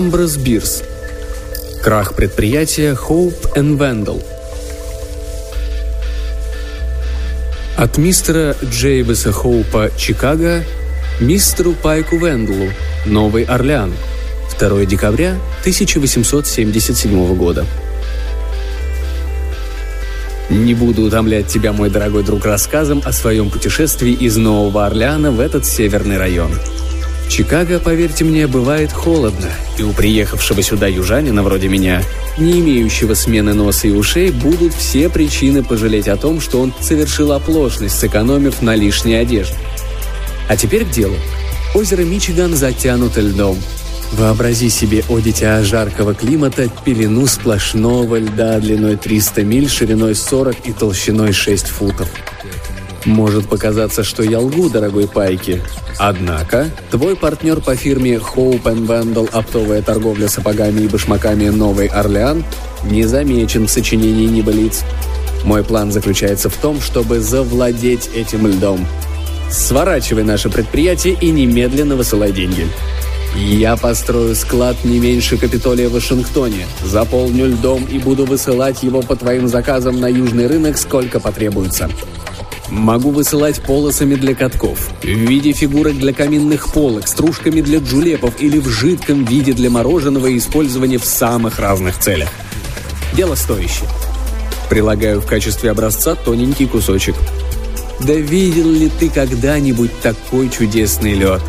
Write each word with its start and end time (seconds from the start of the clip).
Амброс 0.00 0.38
Бирс. 0.38 0.82
Крах 1.82 2.14
предприятия 2.14 2.94
Hope 2.94 3.52
and 3.54 3.76
Vandal. 3.76 4.24
От 7.76 7.98
мистера 7.98 8.56
Джейбеса 8.64 9.30
Хоупа 9.30 9.90
Чикаго 9.98 10.64
мистеру 11.20 11.74
Пайку 11.74 12.16
Вендлу 12.16 12.70
Новый 13.04 13.44
Орлеан. 13.44 13.92
2 14.58 14.86
декабря 14.86 15.38
1877 15.60 17.34
года. 17.36 17.66
Не 20.48 20.72
буду 20.72 21.02
утомлять 21.02 21.48
тебя, 21.48 21.74
мой 21.74 21.90
дорогой 21.90 22.24
друг, 22.24 22.46
рассказом 22.46 23.02
о 23.04 23.12
своем 23.12 23.50
путешествии 23.50 24.14
из 24.14 24.38
Нового 24.38 24.86
Орлеана 24.86 25.30
в 25.30 25.40
этот 25.40 25.66
северный 25.66 26.16
район. 26.16 26.52
Чикаго, 27.30 27.78
поверьте 27.78 28.24
мне, 28.24 28.48
бывает 28.48 28.90
холодно, 28.90 29.48
и 29.78 29.84
у 29.84 29.92
приехавшего 29.92 30.62
сюда 30.62 30.88
южанина 30.88 31.44
вроде 31.44 31.68
меня, 31.68 32.02
не 32.38 32.58
имеющего 32.58 33.14
смены 33.14 33.54
носа 33.54 33.86
и 33.86 33.92
ушей, 33.92 34.32
будут 34.32 34.74
все 34.74 35.08
причины 35.08 35.62
пожалеть 35.62 36.08
о 36.08 36.16
том, 36.16 36.40
что 36.40 36.60
он 36.60 36.74
совершил 36.80 37.30
оплошность, 37.30 37.96
сэкономив 38.00 38.62
на 38.62 38.74
лишней 38.74 39.20
одежде. 39.20 39.54
А 40.48 40.56
теперь 40.56 40.84
к 40.84 40.90
делу. 40.90 41.14
Озеро 41.72 42.02
Мичиган 42.02 42.56
затянуто 42.56 43.20
льдом. 43.20 43.56
Вообрази 44.14 44.68
себе, 44.68 45.04
о 45.08 45.20
дитя 45.20 45.62
жаркого 45.62 46.14
климата, 46.14 46.68
пелену 46.84 47.28
сплошного 47.28 48.16
льда 48.16 48.58
длиной 48.58 48.96
300 48.96 49.44
миль, 49.44 49.68
шириной 49.68 50.16
40 50.16 50.66
и 50.66 50.72
толщиной 50.72 51.32
6 51.32 51.68
футов. 51.68 52.08
Может 53.04 53.48
показаться, 53.48 54.04
что 54.04 54.22
я 54.22 54.40
лгу, 54.40 54.68
дорогой 54.68 55.08
Пайки. 55.08 55.62
Однако, 55.98 56.70
твой 56.90 57.16
партнер 57.16 57.60
по 57.60 57.74
фирме 57.74 58.14
Hope 58.14 58.62
Vandal 58.62 59.28
оптовая 59.32 59.82
торговля 59.82 60.28
сапогами 60.28 60.82
и 60.82 60.88
башмаками 60.88 61.48
«Новый 61.48 61.86
Орлеан» 61.86 62.44
не 62.84 63.04
замечен 63.04 63.66
в 63.66 63.70
сочинении 63.70 64.26
небылиц. 64.26 64.82
Мой 65.44 65.64
план 65.64 65.90
заключается 65.92 66.50
в 66.50 66.56
том, 66.56 66.80
чтобы 66.80 67.20
завладеть 67.20 68.10
этим 68.14 68.46
льдом. 68.46 68.86
Сворачивай 69.50 70.22
наше 70.22 70.50
предприятие 70.50 71.14
и 71.14 71.30
немедленно 71.30 71.96
высылай 71.96 72.32
деньги. 72.32 72.66
Я 73.34 73.76
построю 73.76 74.34
склад 74.34 74.76
не 74.84 74.98
меньше 74.98 75.38
Капитолия 75.38 75.88
в 75.88 75.92
Вашингтоне, 75.92 76.66
заполню 76.84 77.46
льдом 77.46 77.84
и 77.84 77.98
буду 77.98 78.24
высылать 78.24 78.82
его 78.82 79.02
по 79.02 79.16
твоим 79.16 79.48
заказам 79.48 80.00
на 80.00 80.08
южный 80.08 80.46
рынок, 80.46 80.76
сколько 80.76 81.20
потребуется. 81.20 81.88
Могу 82.70 83.10
высылать 83.10 83.60
полосами 83.62 84.14
для 84.14 84.34
катков, 84.34 84.90
в 85.02 85.06
виде 85.06 85.52
фигурок 85.52 85.98
для 85.98 86.12
каминных 86.12 86.72
полок, 86.72 87.08
стружками 87.08 87.60
для 87.60 87.80
джулепов 87.80 88.40
или 88.40 88.58
в 88.58 88.68
жидком 88.68 89.24
виде 89.24 89.52
для 89.52 89.70
мороженого 89.70 90.28
и 90.28 90.38
использования 90.38 90.98
в 90.98 91.04
самых 91.04 91.58
разных 91.58 91.98
целях. 91.98 92.28
Дело 93.14 93.34
стоящее. 93.34 93.88
Прилагаю 94.68 95.20
в 95.20 95.26
качестве 95.26 95.72
образца 95.72 96.14
тоненький 96.14 96.66
кусочек. 96.66 97.16
Да 98.06 98.14
видел 98.14 98.70
ли 98.70 98.88
ты 98.88 99.10
когда-нибудь 99.10 100.00
такой 100.00 100.48
чудесный 100.48 101.14
лед? 101.14 101.42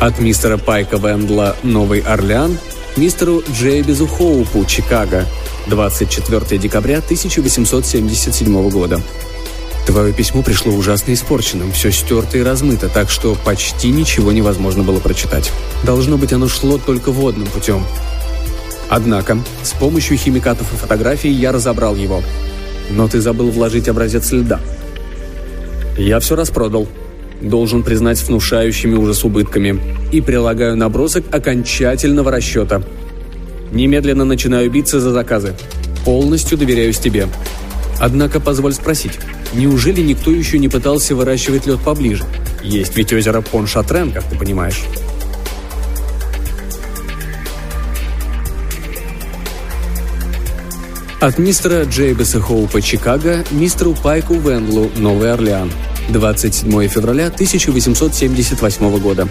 От 0.00 0.18
мистера 0.18 0.58
Пайка 0.58 0.98
Вендла 0.98 1.56
«Новый 1.62 2.00
Орлеан» 2.00 2.58
мистеру 2.96 3.42
Джейбизу 3.50 4.06
Хоупу 4.06 4.64
«Чикаго» 4.64 5.26
24 5.66 6.58
декабря 6.58 6.98
1877 6.98 8.68
года. 8.70 9.00
Твое 9.86 10.12
письмо 10.12 10.42
пришло 10.42 10.72
ужасно 10.72 11.12
испорченным, 11.12 11.72
все 11.72 11.92
стерто 11.92 12.38
и 12.38 12.42
размыто, 12.42 12.88
так 12.88 13.10
что 13.10 13.36
почти 13.44 13.90
ничего 13.90 14.32
невозможно 14.32 14.82
было 14.82 14.98
прочитать. 14.98 15.52
Должно 15.82 16.16
быть, 16.16 16.32
оно 16.32 16.48
шло 16.48 16.78
только 16.78 17.12
водным 17.12 17.48
путем. 17.48 17.84
Однако, 18.88 19.38
с 19.62 19.72
помощью 19.72 20.16
химикатов 20.16 20.72
и 20.72 20.76
фотографий 20.76 21.30
я 21.30 21.52
разобрал 21.52 21.96
его. 21.96 22.22
Но 22.90 23.08
ты 23.08 23.20
забыл 23.20 23.50
вложить 23.50 23.88
образец 23.88 24.32
льда. 24.32 24.60
Я 25.96 26.20
все 26.20 26.34
распродал. 26.36 26.88
Должен 27.40 27.82
признать 27.82 28.22
внушающими 28.22 28.94
ужас 28.94 29.24
убытками. 29.24 29.80
И 30.12 30.20
прилагаю 30.20 30.76
набросок 30.76 31.24
окончательного 31.32 32.30
расчета– 32.30 32.82
Немедленно 33.74 34.24
начинаю 34.24 34.70
биться 34.70 35.00
за 35.00 35.10
заказы. 35.10 35.54
Полностью 36.04 36.56
доверяюсь 36.56 36.98
тебе. 36.98 37.26
Однако 38.00 38.38
позволь 38.38 38.72
спросить, 38.72 39.18
неужели 39.52 40.00
никто 40.00 40.30
еще 40.30 40.58
не 40.60 40.68
пытался 40.68 41.16
выращивать 41.16 41.66
лед 41.66 41.80
поближе? 41.80 42.24
Есть 42.62 42.96
ведь 42.96 43.12
озеро 43.12 43.40
Поншатрен, 43.40 44.12
как 44.12 44.22
ты 44.24 44.38
понимаешь. 44.38 44.82
От 51.20 51.38
мистера 51.38 51.84
Джейбеса 51.84 52.40
Хоупа 52.40 52.80
Чикаго 52.80 53.44
мистеру 53.50 53.94
Пайку 53.94 54.34
Венлу 54.34 54.88
Новый 54.96 55.32
Орлеан. 55.32 55.70
27 56.08 56.88
февраля 56.88 57.26
1878 57.26 58.98
года. 58.98 59.28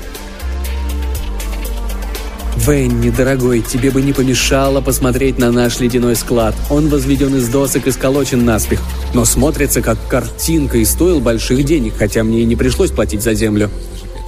«Венни, 2.55 3.09
дорогой, 3.09 3.61
тебе 3.61 3.91
бы 3.91 4.01
не 4.01 4.13
помешало 4.13 4.79
посмотреть 4.79 5.37
на 5.37 5.51
наш 5.51 5.79
ледяной 5.79 6.15
склад. 6.15 6.55
Он 6.69 6.87
возведен 6.87 7.35
из 7.35 7.49
досок 7.49 7.87
и 7.87 7.91
сколочен 7.91 8.45
наспех, 8.45 8.79
но 9.13 9.25
смотрится 9.25 9.81
как 9.81 9.97
картинка 10.07 10.77
и 10.77 10.85
стоил 10.85 11.19
больших 11.19 11.63
денег, 11.65 11.95
хотя 11.97 12.23
мне 12.23 12.41
и 12.41 12.45
не 12.45 12.55
пришлось 12.55 12.91
платить 12.91 13.21
за 13.21 13.33
землю. 13.33 13.69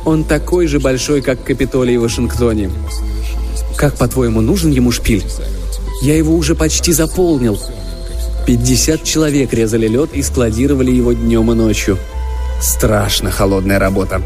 Он 0.03 0.23
такой 0.23 0.67
же 0.67 0.79
большой, 0.79 1.22
как 1.22 1.44
Капитолий 1.44 1.97
в 1.97 2.01
Вашингтоне. 2.01 2.69
Как, 3.77 3.95
по-твоему, 3.95 4.41
нужен 4.41 4.72
ему 4.72 4.91
шпиль? 4.91 5.23
Я 6.01 6.16
его 6.17 6.35
уже 6.35 6.56
почти 6.56 6.91
заполнил. 6.91 7.59
50 8.45 9.03
человек 9.03 9.53
резали 9.53 9.88
лед 9.88 10.12
и 10.13 10.22
складировали 10.22 10.91
его 10.91 11.13
днем 11.13 11.51
и 11.51 11.56
ночью. 11.56 11.97
Страшно 12.62 13.32
холодная 13.32 13.80
работа. 13.80 14.22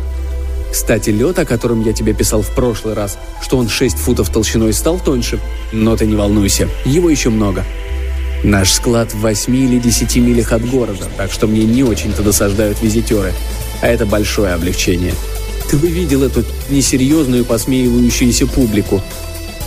Кстати, 0.71 1.09
лед, 1.09 1.39
о 1.39 1.45
котором 1.45 1.83
я 1.83 1.93
тебе 1.93 2.13
писал 2.13 2.41
в 2.41 2.49
прошлый 2.53 2.93
раз, 2.93 3.17
что 3.41 3.57
он 3.57 3.69
6 3.69 3.97
футов 3.97 4.29
толщиной 4.29 4.71
стал 4.73 4.99
тоньше, 4.99 5.39
но 5.71 5.97
ты 5.97 6.05
не 6.05 6.15
волнуйся, 6.15 6.67
его 6.85 7.09
еще 7.09 7.29
много. 7.29 7.65
Наш 8.43 8.71
склад 8.71 9.13
в 9.13 9.19
8 9.19 9.55
или 9.55 9.79
10 9.79 10.15
милях 10.17 10.53
от 10.53 10.65
города, 10.69 11.05
так 11.17 11.31
что 11.31 11.47
мне 11.47 11.65
не 11.65 11.83
очень-то 11.83 12.21
досаждают 12.21 12.81
визитеры. 12.81 13.33
А 13.81 13.87
это 13.87 14.05
большое 14.05 14.53
облегчение. 14.53 15.13
Ты 15.69 15.77
бы 15.77 15.87
видел 15.87 16.23
эту 16.23 16.43
несерьезную 16.69 17.45
посмеивающуюся 17.45 18.47
публику. 18.47 19.01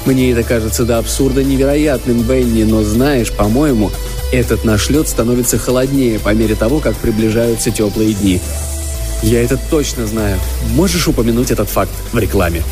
Мне 0.04 0.32
это 0.32 0.42
кажется 0.42 0.84
до 0.84 0.98
абсурда 0.98 1.44
невероятным, 1.44 2.22
Бенни, 2.22 2.64
но 2.64 2.82
знаешь, 2.82 3.30
по-моему, 3.30 3.90
этот 4.32 4.64
наш 4.64 4.90
лед 4.90 5.08
становится 5.08 5.58
холоднее 5.58 6.18
по 6.18 6.34
мере 6.34 6.56
того, 6.56 6.80
как 6.80 6.96
приближаются 6.96 7.70
теплые 7.70 8.14
дни. 8.14 8.40
Я 9.22 9.42
это 9.42 9.58
точно 9.70 10.06
знаю. 10.06 10.38
Можешь 10.74 11.06
упомянуть 11.06 11.52
этот 11.52 11.68
факт 11.68 11.92
в 12.12 12.18
рекламе? 12.18 12.62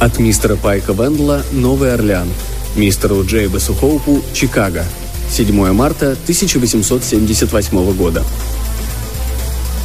От 0.00 0.18
мистера 0.18 0.56
Пайка 0.56 0.92
Вендла 0.92 1.42
«Новый 1.52 1.94
Орлеан». 1.94 2.28
Мистеру 2.76 3.24
Джейбесу 3.24 3.74
Хоупу 3.74 4.22
«Чикаго». 4.32 4.84
7 5.30 5.72
марта 5.72 6.12
1878 6.12 7.92
года. 7.92 8.24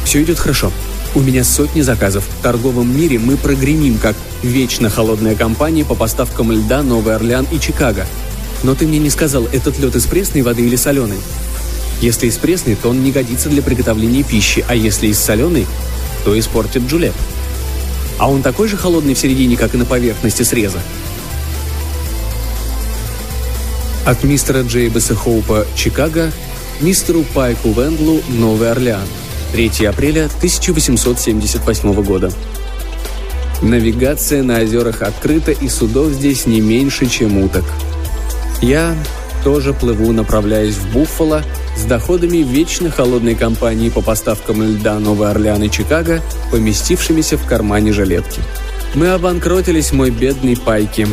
Все 0.04 0.22
идет 0.22 0.38
хорошо. 0.38 0.72
У 1.16 1.20
меня 1.20 1.44
сотни 1.44 1.80
заказов. 1.80 2.24
В 2.24 2.42
торговом 2.42 2.96
мире 2.96 3.20
мы 3.20 3.36
прогремим, 3.36 3.98
как 3.98 4.16
вечно 4.42 4.90
холодная 4.90 5.36
компания 5.36 5.84
по 5.84 5.94
поставкам 5.94 6.50
льда 6.50 6.82
Новый 6.82 7.14
Орлеан 7.14 7.46
и 7.52 7.60
Чикаго. 7.60 8.04
Но 8.64 8.74
ты 8.74 8.84
мне 8.84 8.98
не 8.98 9.10
сказал, 9.10 9.44
этот 9.44 9.78
лед 9.78 9.94
из 9.94 10.06
пресной 10.06 10.42
воды 10.42 10.66
или 10.66 10.74
соленой? 10.74 11.18
Если 12.00 12.26
из 12.26 12.36
пресной, 12.36 12.74
то 12.74 12.88
он 12.88 13.04
не 13.04 13.12
годится 13.12 13.48
для 13.48 13.62
приготовления 13.62 14.24
пищи, 14.24 14.64
а 14.66 14.74
если 14.74 15.06
из 15.06 15.20
соленой, 15.20 15.68
то 16.24 16.36
испортит 16.36 16.82
джулеп. 16.88 17.14
А 18.18 18.28
он 18.28 18.42
такой 18.42 18.66
же 18.66 18.76
холодный 18.76 19.14
в 19.14 19.18
середине, 19.18 19.56
как 19.56 19.74
и 19.74 19.78
на 19.78 19.84
поверхности 19.84 20.42
среза. 20.42 20.80
От 24.04 24.24
мистера 24.24 24.62
Джейбеса 24.62 25.14
Хоупа 25.14 25.64
«Чикаго» 25.76 26.32
мистеру 26.80 27.24
Пайку 27.34 27.70
Вендлу 27.70 28.20
«Новый 28.30 28.72
Орлеан» 28.72 29.06
3 29.54 29.86
апреля 29.86 30.24
1878 30.38 32.02
года. 32.02 32.32
Навигация 33.62 34.42
на 34.42 34.60
озерах 34.60 35.00
открыта, 35.00 35.52
и 35.52 35.68
судов 35.68 36.08
здесь 36.08 36.46
не 36.46 36.60
меньше, 36.60 37.06
чем 37.06 37.38
уток. 37.38 37.62
Я 38.60 38.96
тоже 39.44 39.72
плыву, 39.72 40.10
направляясь 40.10 40.74
в 40.74 40.92
Буффало, 40.92 41.44
с 41.76 41.84
доходами 41.84 42.38
вечно 42.38 42.90
холодной 42.90 43.36
компании 43.36 43.90
по 43.90 44.00
поставкам 44.00 44.60
льда 44.60 44.98
Новый 44.98 45.30
Орлеан 45.30 45.62
и 45.62 45.70
Чикаго, 45.70 46.20
поместившимися 46.50 47.36
в 47.36 47.46
кармане 47.46 47.92
жилетки. 47.92 48.40
Мы 48.96 49.10
обанкротились, 49.10 49.92
мой 49.92 50.10
бедный 50.10 50.56
Пайки. 50.56 51.06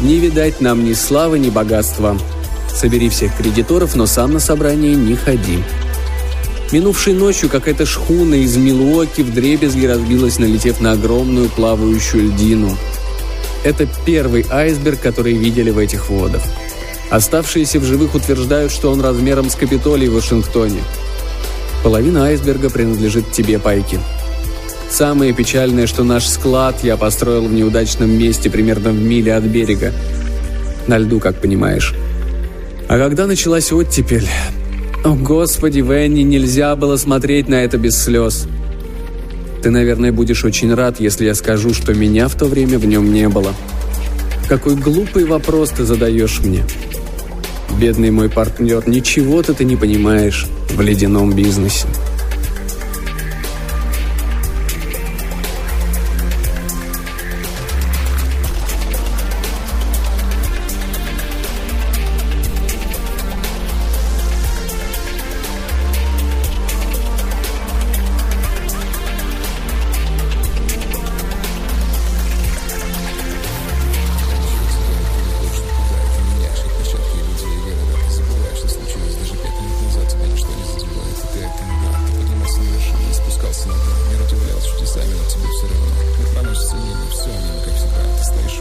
Не 0.00 0.16
видать 0.16 0.62
нам 0.62 0.82
ни 0.86 0.94
славы, 0.94 1.38
ни 1.38 1.50
богатства. 1.50 2.16
Собери 2.74 3.10
всех 3.10 3.36
кредиторов, 3.36 3.96
но 3.96 4.06
сам 4.06 4.32
на 4.32 4.40
собрание 4.40 4.94
не 4.94 5.14
ходи. 5.14 5.58
Минувшей 6.72 7.12
ночью 7.12 7.50
какая-то 7.50 7.84
шхуна 7.84 8.36
из 8.36 8.56
Милуоки 8.56 9.20
вдребезги 9.20 9.84
разбилась, 9.84 10.38
налетев 10.38 10.80
на 10.80 10.92
огромную 10.92 11.50
плавающую 11.50 12.28
льдину. 12.28 12.78
Это 13.62 13.86
первый 14.06 14.46
айсберг, 14.50 14.98
который 14.98 15.34
видели 15.34 15.68
в 15.68 15.76
этих 15.76 16.08
водах. 16.08 16.40
Оставшиеся 17.10 17.78
в 17.78 17.84
живых 17.84 18.14
утверждают, 18.14 18.72
что 18.72 18.90
он 18.90 19.02
размером 19.02 19.50
с 19.50 19.54
Капитолий 19.54 20.08
в 20.08 20.14
Вашингтоне. 20.14 20.80
Половина 21.84 22.24
айсберга 22.24 22.70
принадлежит 22.70 23.30
тебе, 23.32 23.58
Пайки. 23.58 24.00
Самое 24.90 25.34
печальное, 25.34 25.86
что 25.86 26.04
наш 26.04 26.26
склад 26.26 26.82
я 26.82 26.96
построил 26.96 27.44
в 27.44 27.52
неудачном 27.52 28.10
месте, 28.10 28.48
примерно 28.48 28.92
в 28.92 29.00
миле 29.00 29.34
от 29.34 29.44
берега. 29.44 29.92
На 30.86 30.96
льду, 30.96 31.20
как 31.20 31.38
понимаешь. 31.38 31.94
А 32.88 32.96
когда 32.96 33.26
началась 33.26 33.72
оттепель... 33.72 34.26
О, 35.04 35.14
Господи, 35.14 35.80
Венни, 35.80 36.22
нельзя 36.22 36.76
было 36.76 36.96
смотреть 36.96 37.48
на 37.48 37.56
это 37.56 37.76
без 37.76 38.00
слез. 38.00 38.46
Ты, 39.60 39.70
наверное, 39.70 40.12
будешь 40.12 40.44
очень 40.44 40.72
рад, 40.72 41.00
если 41.00 41.24
я 41.24 41.34
скажу, 41.34 41.74
что 41.74 41.92
меня 41.92 42.28
в 42.28 42.36
то 42.36 42.44
время 42.44 42.78
в 42.78 42.86
нем 42.86 43.12
не 43.12 43.28
было. 43.28 43.52
Какой 44.48 44.76
глупый 44.76 45.24
вопрос 45.24 45.70
ты 45.70 45.84
задаешь 45.84 46.38
мне. 46.40 46.62
Бедный 47.80 48.12
мой 48.12 48.28
партнер, 48.28 48.88
ничего-то 48.88 49.54
ты 49.54 49.64
не 49.64 49.74
понимаешь 49.74 50.46
в 50.68 50.80
ледяном 50.80 51.32
бизнесе. 51.32 51.88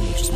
information 0.02 0.31